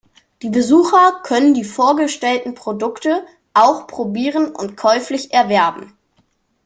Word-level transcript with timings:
Die 0.41 0.49
Besucher 0.49 1.21
können 1.21 1.53
die 1.53 1.63
vorgestellten 1.63 2.55
Produkte 2.55 3.23
auch 3.53 3.85
probieren 3.85 4.49
und 4.51 4.75
käuflich 4.75 5.31
erwerben. 5.31 5.95